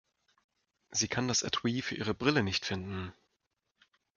[0.89, 3.13] Sie kann das Etui für ihre Brille nicht finden.